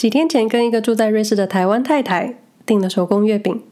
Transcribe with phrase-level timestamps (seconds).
[0.00, 3.62] 几天前跟一个住在瑞士的台湾太太订了手工月饼，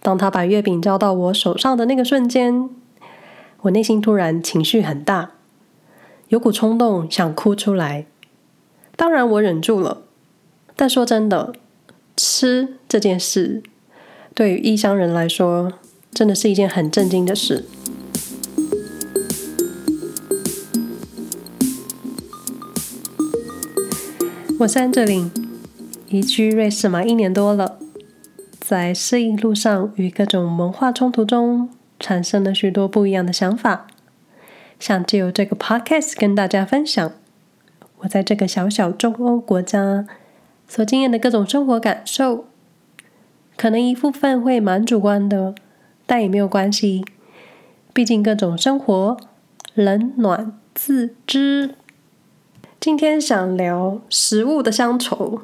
[0.00, 2.70] 当她把月饼交到我手上的那个瞬间，
[3.62, 5.32] 我内心突然情绪很大，
[6.28, 8.06] 有股冲动想哭出来。
[8.94, 10.02] 当然我忍住了，
[10.76, 11.52] 但说真的，
[12.16, 13.60] 吃这件事
[14.36, 15.72] 对于异乡人来说，
[16.12, 17.64] 真的是一件很震惊的事。
[24.60, 25.30] 我是安哲林，
[26.08, 27.76] 移居瑞士嘛，一年多了，
[28.60, 31.68] 在适应路上与各种文化冲突中，
[31.98, 33.88] 产生了许多不一样的想法，
[34.78, 37.12] 想借由这个 podcast 跟大家分享
[37.98, 40.06] 我在这个小小中欧国家
[40.68, 42.46] 所经验的各种生活感受，
[43.56, 45.56] 可能一部分会蛮主观的，
[46.06, 47.04] 但也没有关系，
[47.92, 49.16] 毕竟各种生活
[49.74, 51.74] 冷暖自知。
[52.84, 55.40] 今天想聊食物的乡愁，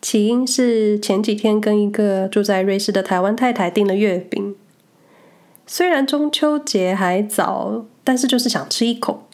[0.00, 4.54] 起因是前几天跟一个住在瑞士的台湾太太订了月饼。
[5.66, 9.24] 虽然中秋节还早，但是就是想吃一口。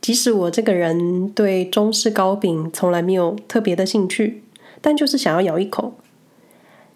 [0.00, 4.42] 即使我这个人对中式糕饼从来没有特别的兴趣，
[4.80, 5.94] 但就是想要咬一口。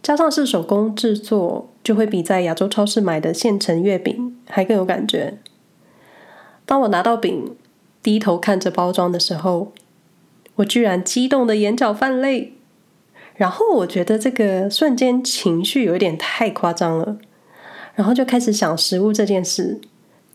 [0.03, 5.39] 加上是手工制作，就会比在亚洲超市买的现成月饼还更有感觉。
[6.65, 7.55] 当我拿到饼，
[8.07, 9.73] 低头看着包装的时候，
[10.55, 12.53] 我居然激动的眼角泛泪，
[13.35, 17.17] 然后我觉得这个瞬间情绪有点太夸张了，
[17.97, 19.81] 然后就开始想食物这件事，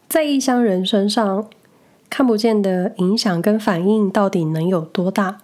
[0.10, 1.50] 在异乡人身上
[2.10, 5.38] 看不见的影响跟反应到底能有多大？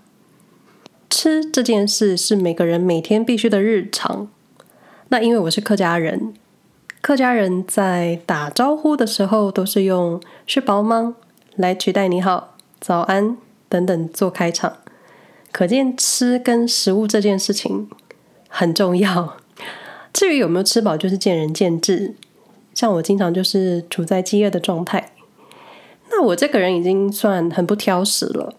[1.09, 4.27] 吃这件事是每个人每天必须的日常，
[5.07, 6.33] 那因为我是客家人，
[6.99, 11.15] 客家人在打招呼的时候都是用“吃饱吗”
[11.57, 13.35] 来取代“你好”“早安”
[13.67, 14.77] 等等做开场，
[15.51, 17.89] 可见吃跟食物这件事情
[18.47, 19.37] 很重要。
[20.13, 22.15] 至于有没有吃饱，就是见仁见智。
[22.73, 25.11] 像我经常就是处在饥饿的状态，
[26.11, 28.53] 那我这个人已经算很不挑食了。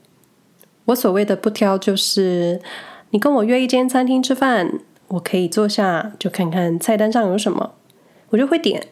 [0.86, 2.60] 我所谓的不挑，就是
[3.10, 7.74] 你跟我约一间餐厅吃饭，我可以坐下就看看菜单上有什么，
[8.30, 8.88] 我就会点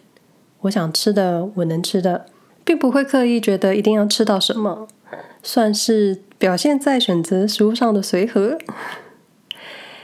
[0.61, 2.27] 我想吃的，我能吃的。
[2.67, 4.89] 并不会刻意觉得一定要吃到什么，
[5.41, 8.59] 算是表现在选择食物上的随和。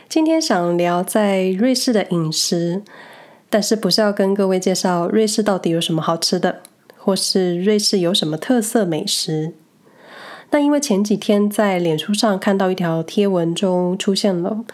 [0.09, 2.83] 今天想聊在瑞士的饮食，
[3.51, 6.61] 但是不是要跟各位介绍瑞士到底有什么好吃的，
[6.97, 9.55] 或是瑞士有什么特色美食。
[10.51, 14.65] 那因为前几天在脸书上看到一条贴文中出现了，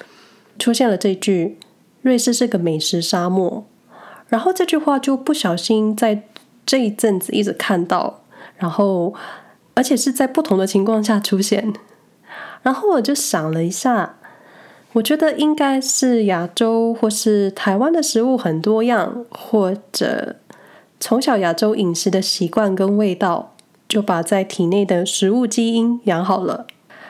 [0.59, 1.57] 出现了这句
[2.03, 3.65] “瑞士是个美食沙漠”，
[4.29, 6.25] 然后这句话就不小心在。
[6.69, 8.21] 这一阵子一直看到，
[8.59, 9.15] 然后
[9.73, 11.73] 而且是在不同的情况下出现，
[12.63, 14.17] 然后我就想了一下，
[14.93, 20.37] 我觉得应该是亚洲或是台湾的食物很多样，或者
[21.01, 23.55] 从小亚洲饮食的习惯跟味道，
[23.89, 26.67] 就把在体内的食物基因养好了，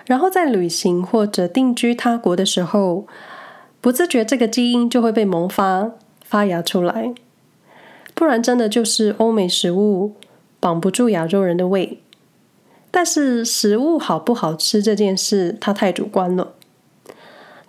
[0.07, 3.09] 然后在旅行或者定居他国的时候，
[3.81, 5.91] 不自觉这个基因就会被萌发
[6.25, 7.13] 发芽出来。
[8.19, 10.15] 不然真的就是欧美食物
[10.59, 12.01] 绑不住亚洲人的胃，
[12.91, 16.55] 但是食物好不好吃这件事，它太主观了。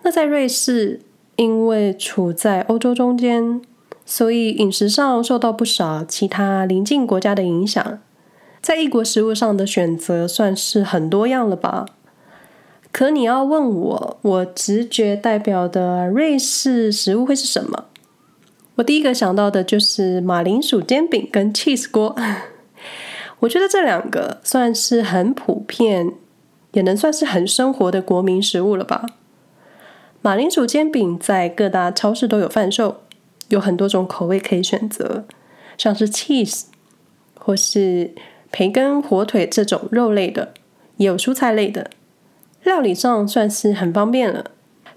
[0.02, 1.02] 那在瑞士，
[1.36, 3.62] 因为处在欧洲中间，
[4.04, 8.00] 所以饮食上受到不少其他邻近国家的影响，
[8.60, 11.86] 在异国食物上的选择算是很多样了吧？
[12.90, 17.84] 可你要问我，我直觉代表的瑞士食物会是什么？
[18.80, 22.16] 我第一个想到的就是马铃薯煎饼跟 cheese 锅，
[23.40, 26.14] 我觉得这两个算是很普遍，
[26.72, 29.04] 也能算是很生活的国民食物了吧。
[30.22, 33.02] 马铃薯煎饼在各大超市都有贩售，
[33.48, 35.24] 有很多种口味可以选择，
[35.76, 36.62] 像是 cheese
[37.38, 38.14] 或是
[38.50, 40.54] 培根、火腿这种肉类的，
[40.96, 41.90] 也有蔬菜类的，
[42.64, 44.46] 料理上算是很方便了。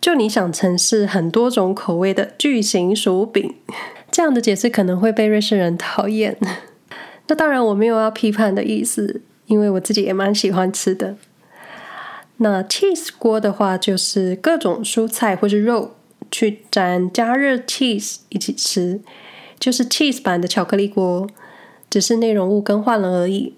[0.04, 3.56] 就你想成是很多种口味的巨型薯饼，
[4.12, 6.38] 这样的解释可能会被瑞士人讨厌。
[7.30, 11.16] 那当然我没有要批判的意思，因为我自己也蛮喜欢吃的。
[12.36, 15.96] 那 cheese 锅的话，就是各种蔬菜或是肉
[16.30, 19.00] 去沾加热 cheese 一起吃，
[19.58, 21.26] 就是 cheese 版的巧克力锅，
[21.90, 23.54] 只是内容物更换了而已。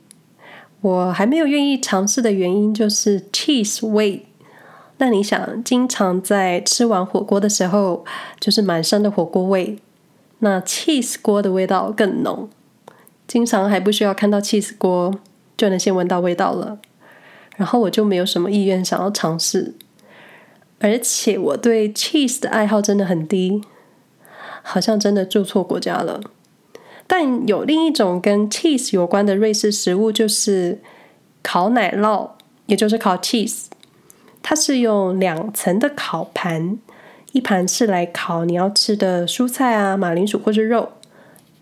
[0.81, 4.27] 我还没有愿意尝试的原因就是 cheese 味。
[4.97, 8.06] 那你想，经常在吃完火锅的时候，
[8.39, 9.77] 就是满身的火锅味。
[10.39, 12.50] 那 cheese 锅的味道更浓，
[13.27, 15.13] 经常还不需要看到 cheese 锅，
[15.57, 16.80] 就能先闻到味道了。
[17.57, 19.74] 然后我就没有什么意愿想要尝试。
[20.80, 23.62] 而且我对 cheese 的爱好真的很低，
[24.62, 26.21] 好像真的住错国家了。
[27.07, 30.81] 但有另一种跟 cheese 有关的瑞士食物，就是
[31.41, 32.31] 烤奶酪，
[32.65, 33.65] 也就是烤 cheese。
[34.47, 36.77] 它是用两层的烤盘，
[37.31, 40.92] 一盘是来烤你要吃的蔬菜啊、马铃薯或是肉，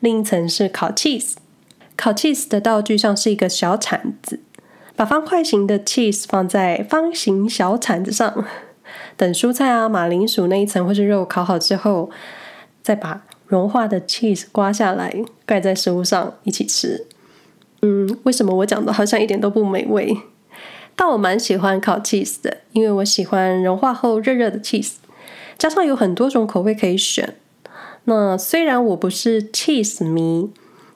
[0.01, 1.35] 另一层是烤 cheese。
[1.95, 4.41] 烤 cheese 的道具像是一个小铲子，
[4.97, 8.43] 把方块形的 cheese 放在方形小铲子上，
[9.15, 12.09] 等蔬菜啊、马铃薯那一层或是肉烤好之后，
[12.81, 17.07] 再把融化的 cheese 刮下来，盖在食物上一起吃。
[17.81, 20.17] 嗯，为什么我讲的好像一点都不美味？
[20.95, 24.93] 但我蛮喜欢烤 cheese 的，因为我喜欢融化后热热的 cheese，
[25.57, 27.35] 加上有很多种口味可以选。
[28.05, 30.51] 那虽然我不是 cheese 迷，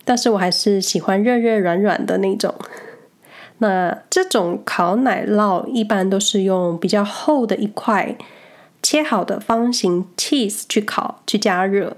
[0.06, 2.54] 但是我还是喜欢热热软软的那种。
[3.60, 8.16] 那这种烤奶酪一般都是用比较厚的一块
[8.84, 11.98] 切好的方形 cheese 去烤去加热。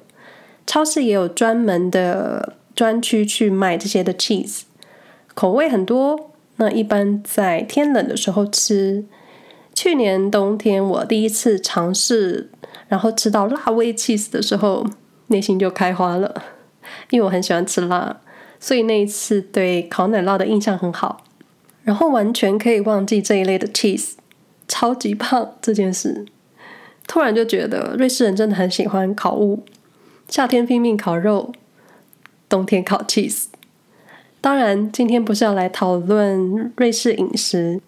[0.65, 4.61] 超市也有专门的专区去卖这些的 cheese，
[5.33, 6.31] 口味很多。
[6.59, 9.05] 那一般在天冷的时候吃。
[9.73, 12.49] 去年冬天我第一次尝试，
[12.89, 14.85] 然后吃到辣味 cheese 的时候，
[15.27, 16.43] 内心就开花了。
[17.11, 18.19] 因为我很喜欢吃辣，
[18.59, 21.23] 所以那一次对烤奶酪的印象很好。
[21.83, 24.15] 然后完全可以忘记这一类的 cheese，
[24.67, 26.25] 超级胖这件事。
[27.07, 29.63] 突然就觉得瑞士人真的很喜欢烤物，
[30.27, 31.53] 夏天拼命烤肉，
[32.49, 33.45] 冬天烤 cheese。
[34.41, 37.81] 当然，今天不是要来讨论瑞士饮食，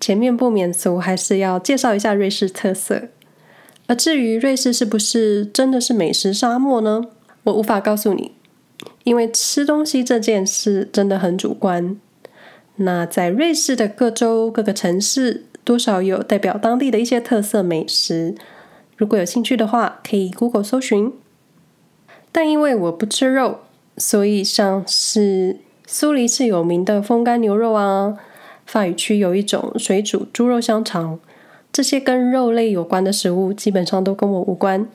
[0.00, 3.04] 前面不免俗，还是要介绍一下瑞士特色。
[3.86, 7.02] 而至于瑞士是不是真的是美食沙漠呢？
[7.44, 8.32] 我无法告诉你，
[9.04, 11.96] 因为吃东西这件事真的很主观。
[12.76, 18.34] 那在瑞士的各州、各个城市，多少有代表当地的一些特色美食。
[18.96, 21.12] 如果有兴趣的话，可以 Google 搜寻。
[22.32, 23.60] 但因为我不吃肉，
[23.96, 25.58] 所以像是。
[25.86, 28.16] 苏黎世有名的风干牛肉啊，
[28.64, 31.18] 法语区有一种水煮猪肉香肠，
[31.72, 34.88] 这些跟肉类有关的食物基本上都跟我无关。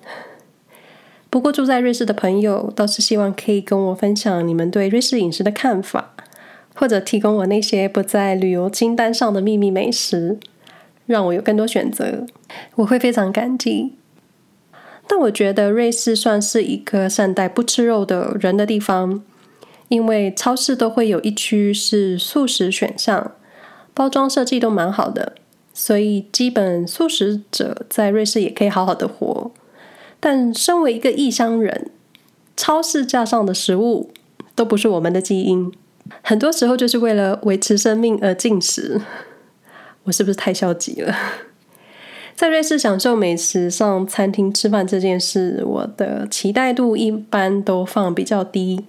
[1.30, 6.13] 不过住在瑞士的朋友倒是希望可以跟我分享你们对瑞士饮食的看法，
[6.74, 10.39] 或者提供我那些不在旅游清单上的秘密美食，
[11.06, 12.25] 让我有更多选择，
[12.75, 13.94] 我会非常感激。
[15.06, 19.22] 但我觉得瑞士算是一个善待不吃肉的人的地方。
[19.89, 23.31] 因为超市都会有一区是素食选项，
[23.94, 25.34] 包装设计都蛮好的，
[25.74, 29.51] 所以基本素食者在瑞士也可以好好的活。
[30.19, 31.92] 但身为一个异乡人，
[32.56, 34.12] 超市架上的食物
[34.56, 35.72] 都不是我们的基因，
[36.24, 39.01] 很多时候就是为了维持生命而进食。
[40.04, 41.16] 我是不是太消极了？
[42.36, 48.86] 在瑞士享受美食、上餐厅吃饭这件事，我的期待度一般都放比较低。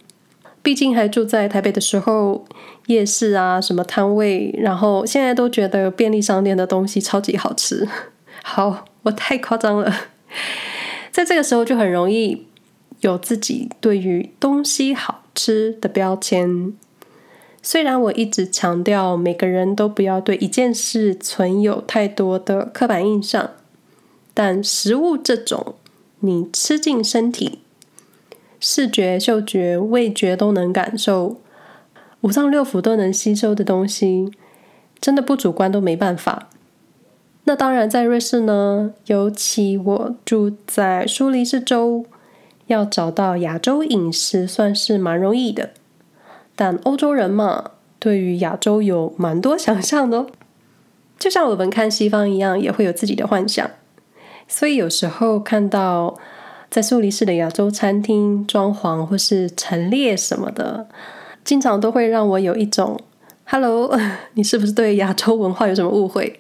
[0.63, 2.45] 毕竟还住在台北的时候，
[2.87, 7.89] 夜市啊，什么摊位，然后现在都觉得便利商店的东西超级好吃。
[8.43, 9.93] 好，我太夸张了。
[11.11, 12.47] 在这个时候就很容易
[13.01, 16.75] 有自己对于东西好吃的标签。
[17.63, 23.51] 虽然我一直强调每个人都不要对一件事存有太多的刻板印象，
[24.33, 25.75] 但食物这种
[26.21, 27.61] 你吃进身体。
[28.61, 31.37] 视觉、嗅觉、味觉都能感受，
[32.23, 34.33] 五脏六腑都能吸收的东西，
[35.01, 36.49] 真的不主观都没办法。
[37.45, 42.05] 那当然，在瑞士呢，尤其我住在苏黎世州，
[42.67, 45.71] 要找到亚洲饮食算是蛮容易的。
[46.57, 50.27] 但欧洲人嘛，对于亚洲有蛮多想象的，
[51.17, 53.71] 就像我们看西方一样，也会有自己的幻想。
[54.49, 56.19] 所以有时候看到。
[56.71, 60.87] 在苏黎世的亚洲餐厅装潢或是陈列什么的，
[61.45, 63.01] 经常都会让我有一种
[63.45, 63.99] “Hello，
[64.35, 66.37] 你是不是对亚洲文化有什么误会？”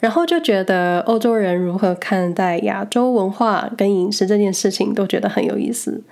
[0.00, 6.02] 然后就觉得欧洲人如何看待亚洲文化跟饮食这件事情都觉得很有意思。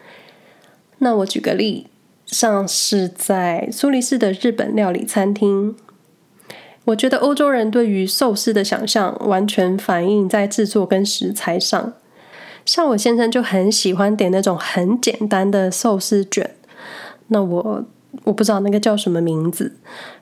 [0.98, 1.86] 那我举个例，
[2.26, 5.74] 像是在苏黎世的日本料理餐厅，
[6.84, 11.94] 我觉得欧洲人对于寿司的想象完全反映在制作跟食材上。
[12.68, 16.54] 像我先生就很喜欢点那种很简单的寿司卷，
[17.28, 17.82] 那我
[18.24, 19.78] 我不知道那个叫什么名字，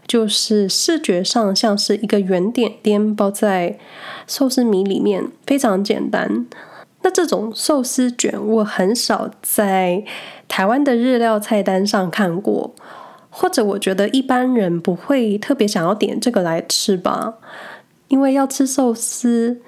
[0.07, 3.77] 就是视觉上像是一个圆点点包在
[4.29, 6.47] 寿司米里面，非常简单。
[7.03, 10.05] 那这种寿司卷我很少在
[10.47, 12.73] 台湾的日料菜单上看过，
[13.29, 17.35] 或者我觉得一般人不会特别想要点这个来吃吧，
[18.07, 19.61] 因为要吃寿司。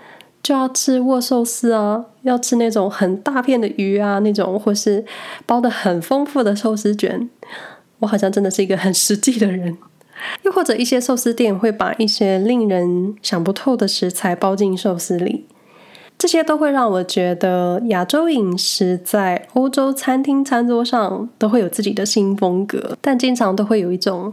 [0.48, 5.04] 就要吃握寿司啊，要吃那种很大片的鱼啊，那种或是
[5.44, 7.28] 包得很丰富的寿司卷。
[7.98, 9.76] 我好像真的是一个很实际的人。
[10.44, 15.44] 又或者一些寿司店会把一些令人想不透的食材包进寿司里，
[16.16, 24.32] 这些都会让我觉得亚洲饮食在欧洲餐厅餐桌上都会有自己的新风格，但经常都会有一种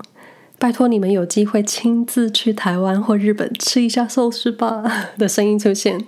[0.66, 4.84] 拜托你们有机会亲自去台湾或日本吃一下寿司吧
[5.16, 6.04] 的声音出现，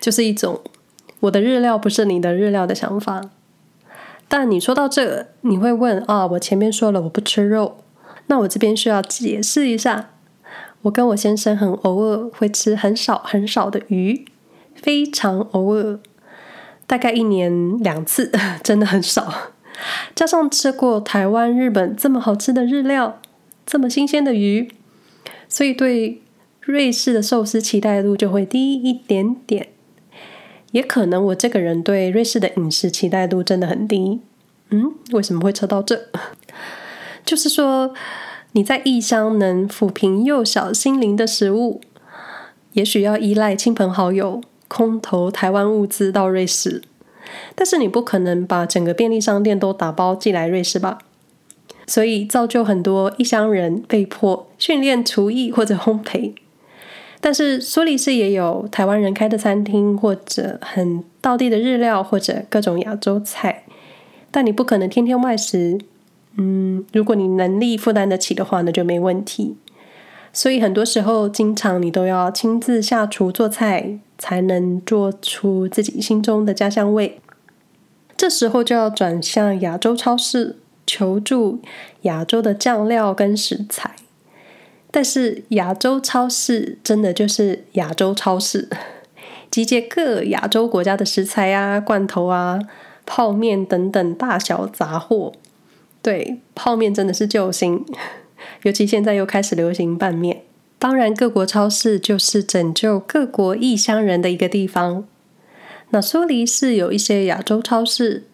[0.00, 0.62] 就是一种
[1.20, 3.20] 我的日料不是你的日料的想法。
[4.26, 7.76] 但你说到这，你会问啊，我前面说了我不吃肉。
[8.28, 10.12] 那我这边需要解释一下，
[10.80, 14.24] 我跟我先生很偶尔会吃很少很少的鱼，
[14.74, 15.98] 非常偶尔，
[16.86, 18.32] 大概一年两次，
[18.64, 19.50] 真的很少。
[20.14, 23.20] 加上吃过台湾、日本这么好吃的日料，
[23.66, 24.70] 这么新鲜的鱼，
[25.48, 26.20] 所以对
[26.60, 29.68] 瑞士的寿司期待度就会低一点点。
[30.72, 34.20] 也可能我这个人对瑞士的饮食期待度真的很低。
[34.70, 36.08] 嗯，为什么会扯到这？
[37.24, 37.94] 就是说，
[38.52, 41.80] 你在异乡能抚平幼小心灵的食物，
[42.72, 46.82] 也许要依赖亲朋好友空投台湾物资到瑞士，
[47.54, 50.98] 但是你不可能把整个便利商店都打包寄来瑞士吧？
[51.86, 56.32] 所以造就很多异乡人被迫训练厨艺或者烘焙。
[57.20, 63.64] 但是苏黎世也有台湾人开的餐厅，或者很道地的日料，或者各种亚洲菜，
[64.30, 65.78] 但你不可能天天外食。
[66.36, 69.56] 嗯，如果你能力负担得起的话，那就没问题。
[70.32, 77.20] 所以很多时候，经常你都要亲自下厨做菜，才能做出自己心中的家乡味。
[78.16, 81.60] 这时候就要转向亚洲超市，求助
[82.02, 83.96] 亚洲的酱料跟食材。
[84.90, 88.68] 但是亚洲超市真的就是亚洲超市，
[89.50, 92.60] 集结各亚洲国家的食材啊、罐头啊、
[93.04, 95.32] 泡面等等大小杂货。
[96.00, 97.84] 对，泡面真的是救星，
[98.62, 100.42] 尤其现在又开始流行拌面。
[100.78, 105.06] 当然，各国超市就是拯救各国异乡人的一个地方。
[105.90, 108.24] 那苏黎世有一些亚洲超市，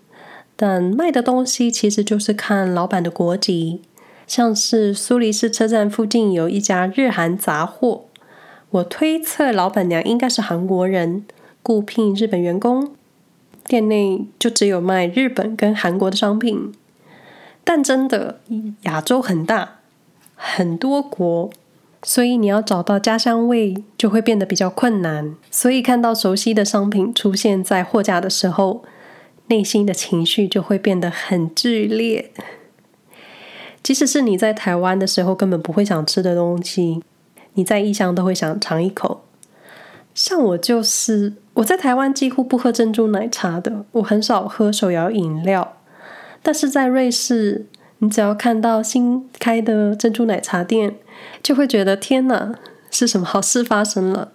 [0.62, 3.80] 但卖的东西其实就是看老板的国籍。
[4.26, 8.02] 像是苏黎世车站附近有一家日韩杂货，
[8.68, 11.24] 我推测老板娘应该是韩国人，
[11.62, 12.92] 雇聘日本员工，
[13.64, 16.74] 店内就只有卖日本跟韩国的商品。
[17.64, 18.40] 但真的，
[18.82, 19.78] 亚洲很大，
[20.36, 21.50] 很多国，
[22.02, 25.34] 所以你要找到家乡味就会变得比较困难。
[25.50, 28.84] 所以看到熟悉的商品出现在货架的时候，
[29.50, 32.30] 内心的情绪就会变得很剧烈。
[33.82, 37.02] 即使是你在台湾的时候根本不会想吃的东西，
[37.54, 39.24] 你在异乡都会想尝一口。
[40.14, 45.76] 像我就是，我在台湾几乎不喝珍珠奶茶的，我很少喝手摇饮料。
[46.42, 47.66] 但是在瑞士，
[47.98, 50.96] 你只要看到新开的珍珠奶茶店，
[51.42, 52.54] 就会觉得天哪，
[52.90, 54.32] 是什么好事发生了？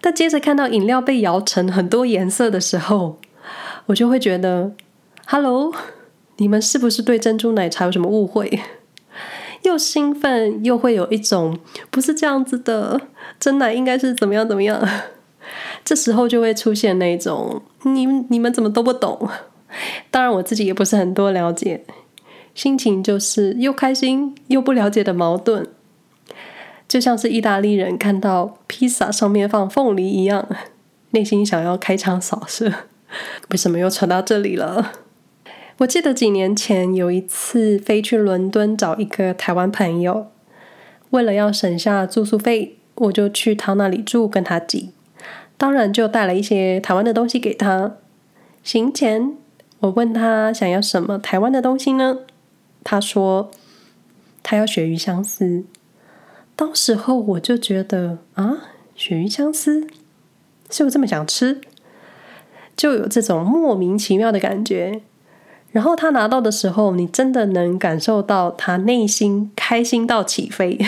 [0.00, 3.18] 但接着看到饮料被摇成很多颜色的时候，
[3.86, 4.72] 我就会觉得
[5.26, 5.72] ，Hello，
[6.38, 8.60] 你们是不是对珍珠奶茶有什么误会？
[9.62, 11.58] 又兴奋，又会有一种
[11.90, 13.00] 不是这样子的，
[13.38, 14.86] 真奶应该是怎么样怎么样？
[15.84, 19.28] 这时候就会出现那种，你你们怎么都不懂？
[20.10, 21.84] 当然，我自己也不是很多了解，
[22.54, 25.66] 心情就是又开心又不了解的矛盾，
[26.88, 30.48] 就像是意大利人看到披萨上面放凤梨一样，
[31.10, 32.72] 内心想要开枪扫射。
[33.50, 34.92] 为什么又扯到这里了？
[35.78, 40.28] 我记得几年前有一次飞去伦敦找一个台湾朋友，
[41.10, 44.92] 为了要省下住宿费，我就去他那里住，跟他挤，
[45.56, 47.96] 当然就带了一些台湾的东西给他。
[48.62, 49.36] 行前。
[49.80, 52.20] 我问他想要什么台湾的东西呢？
[52.82, 53.50] 他说
[54.42, 55.64] 他要鳕鱼香丝。
[56.56, 58.56] 当时候我就觉得啊，
[58.96, 59.82] 鳕鱼香丝
[60.70, 61.60] 是不是这么想吃？
[62.76, 65.00] 就有这种莫名其妙的感觉。
[65.72, 70.78] 然后他拿到的时候，你真的能感受到他内心开心到起飞。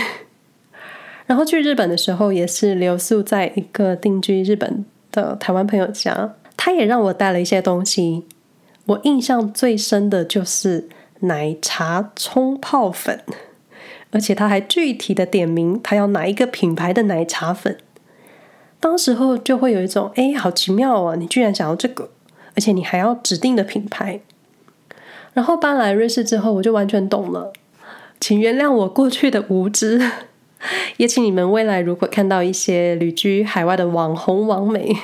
[1.27, 8.25] 然后去日本的时候，也是留宿在一个定居日本的台湾朋友家，他也让我带了一些东西。
[8.87, 10.89] 我印象最深的就是
[11.21, 13.21] 奶茶冲泡粉，
[14.11, 17.77] 而且他还具体的点名他要哪一个品牌的奶茶粉。
[18.81, 21.17] 当时候就会有一种哎，好奇妙啊！
[21.17, 22.11] 你居然想要这个，
[22.55, 24.21] 而且你还要指定的品牌。
[25.35, 27.53] 然后搬来瑞士之后，我就完全懂了，
[28.21, 30.11] 请原谅我过去的无知。
[30.97, 34.97] 也请你们未来如果看到一些旅居海外的网红网美，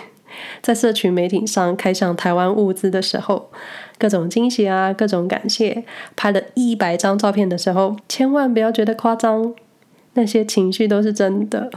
[0.61, 3.51] 在社群媒体上开箱台湾物资的时候，
[3.97, 5.85] 各种惊喜啊，各种感谢，
[6.17, 9.55] 拍了一百张照片的时候，千万不要觉得夸张，
[10.15, 11.71] 那些情绪都是真的。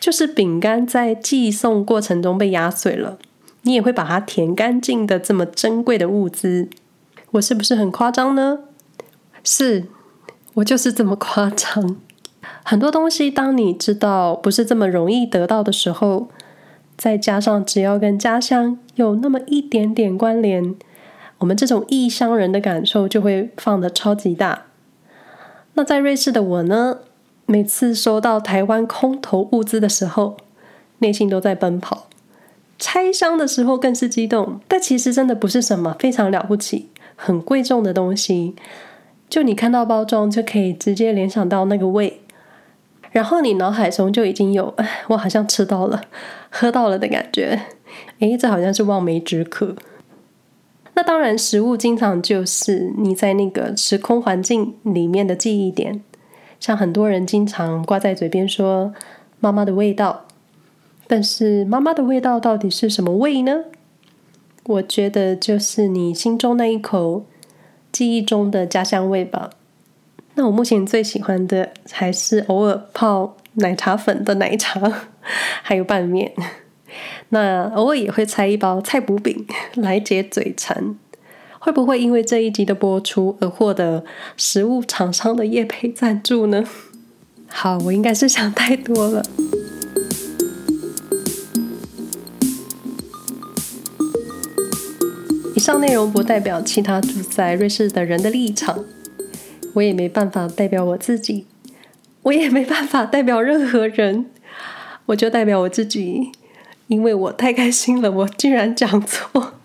[0.00, 3.18] 就是饼干在寄送过程中被压碎了，
[3.62, 6.70] 你也会把它舔干净的这么珍贵的物资，
[7.32, 8.60] 我是不是很夸张呢？
[9.44, 9.84] 是，
[10.54, 11.96] 我就是这么夸张。
[12.64, 16.28] 很多东西，当你知道不是这么容易得到的时候，
[16.96, 20.74] 再加上只要跟家乡有那么一点点关联，
[21.38, 24.64] 我们这种异乡人的感受就会放得超级大。
[25.74, 26.98] 那在瑞士的我呢，
[27.50, 30.36] 每次收到台湾空投物资的时候，
[30.98, 32.06] 内心都在奔跑；
[32.78, 34.60] 拆箱的时候更是激动。
[34.68, 38.54] 但其实真的不是什么非常了不起、很贵重的东西，
[39.28, 42.20] 就你看到包装就可以直接联想到那个味。
[43.10, 44.72] 然后你脑海中就已经有，
[45.08, 46.02] 我好像吃到了、
[46.50, 47.60] 喝到了的感觉。
[48.20, 49.74] 诶，这好像是望梅止渴。
[50.94, 56.04] 那当然，食物经常就是你在那个时空环境里面的记忆点。
[56.60, 58.94] 像很多人经常挂在嘴边说
[59.40, 60.26] “妈妈的味道”，
[61.08, 63.64] 但是妈妈的味道到底是什么味呢？
[64.64, 67.24] 我觉得就是你心中那一口
[67.90, 69.50] 记忆中的家乡味吧。
[70.34, 74.80] 那我目前最喜欢的还是偶尔泡奶茶粉的奶茶，
[75.64, 76.32] 还有拌面。
[77.30, 80.96] 那偶尔也会拆一包菜脯饼来解嘴馋。
[81.62, 84.02] 会不会因为这一集的播出而获得
[84.34, 86.64] 食物厂商的业配赞助呢？
[87.48, 89.22] 好，我应该是想太多了。
[95.54, 98.82] 以上内容不代表其他住在瑞士的人的立场。
[99.74, 101.44] 我也没办法代表我自己，
[102.22, 104.24] 我也没办法代表任何人，
[105.04, 106.32] 我就代表我自己，
[106.86, 109.59] 因为我太开心了，我竟然讲错。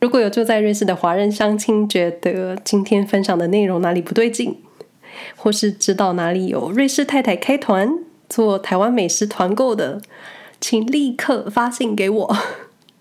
[0.00, 4.56] 如果有住在瑞士的华人乡亲觉得今天分享的内容哪里不对劲，
[5.36, 10.00] 或是知道哪里有瑞士太太开团做台湾美食团购的，
[10.58, 12.36] 请立刻发信给我，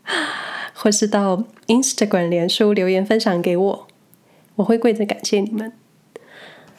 [0.73, 3.87] 或是到 Instagram 脸书留言分享给我，
[4.55, 5.71] 我会跪着感谢你们。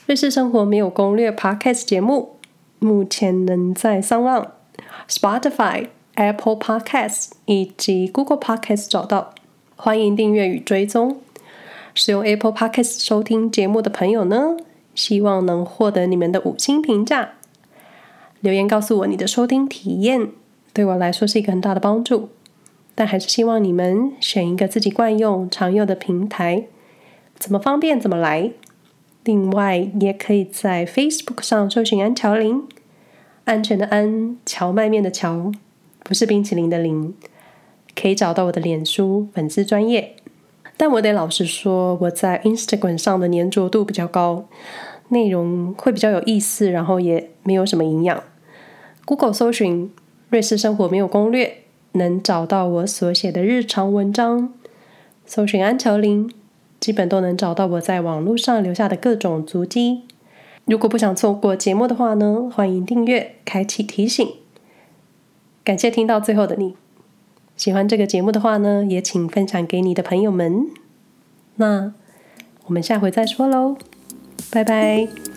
[0.06, 2.36] 瑞士生活没有攻略 Podcast 节目，
[2.78, 4.46] 目前能在 s o、
[5.08, 9.34] Spotify、Apple Podcast 以及 Google Podcasts 找到，
[9.82, 11.22] 欢迎订阅与追踪。
[11.94, 14.58] 使用 Apple Podcast 收听节目的朋友呢，
[14.94, 17.30] 希望能获得你们的五星评价，
[18.40, 20.28] 留言告诉我你的收听体验，
[20.74, 22.28] 对我来说是一个很大的帮助。
[22.94, 26.66] 但还是希望你们选一个自己惯用、常用的平台，
[27.38, 28.52] 怎么方便怎么来。
[29.24, 32.62] 另外，也可以在 Facebook 上搜寻安乔林，
[33.46, 35.54] 安全的安，荞麦面的荞，
[36.04, 37.14] 不是冰淇淋的淋，
[38.00, 40.14] 可以找到我的脸书粉丝专业。
[40.76, 44.46] 但我得老实说，我在 Instagram 上的粘着度比较高，
[45.08, 48.22] 内容会比较有意思，然后也没有什么营养。
[49.04, 49.92] Google 搜寻
[50.30, 51.58] 瑞士生活没有攻略，
[51.92, 54.54] 能找到我所写的日常文章。
[55.26, 56.30] 搜寻安乔林。
[56.80, 60.04] 基本都能找到我在网络上留下的各种足迹。
[60.64, 64.26] 如果不想错过节目的话呢，欢迎订阅，开启提醒。
[65.62, 66.74] 感谢听到最后的你。
[67.60, 70.70] 喜欢这个节目的话呢，也请分享给你的朋友们。
[71.56, 71.92] 那
[72.64, 73.76] 我们下回再说喽，
[74.50, 75.29] 拜拜。